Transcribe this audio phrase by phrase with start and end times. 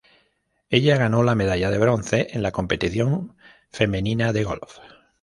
[0.71, 3.37] Ella ganó la medalla de bronce en la competición
[3.69, 4.79] femenina de golf.